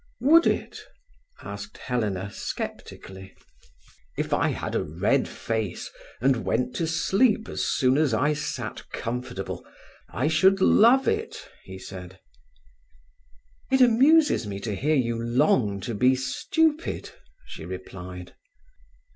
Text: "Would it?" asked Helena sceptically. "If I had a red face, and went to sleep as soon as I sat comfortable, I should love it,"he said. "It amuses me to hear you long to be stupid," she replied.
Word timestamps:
"Would 0.21 0.47
it?" 0.47 0.79
asked 1.43 1.77
Helena 1.77 2.31
sceptically. 2.33 3.35
"If 4.17 4.33
I 4.33 4.47
had 4.47 4.73
a 4.73 4.83
red 4.83 5.27
face, 5.29 5.91
and 6.19 6.43
went 6.43 6.75
to 6.77 6.87
sleep 6.87 7.47
as 7.47 7.65
soon 7.67 7.99
as 7.99 8.11
I 8.11 8.33
sat 8.33 8.89
comfortable, 8.89 9.63
I 10.09 10.27
should 10.27 10.59
love 10.59 11.07
it,"he 11.07 11.77
said. 11.77 12.19
"It 13.69 13.81
amuses 13.81 14.47
me 14.47 14.59
to 14.61 14.73
hear 14.75 14.95
you 14.95 15.21
long 15.21 15.79
to 15.81 15.93
be 15.93 16.15
stupid," 16.15 17.11
she 17.45 17.63
replied. 17.63 18.33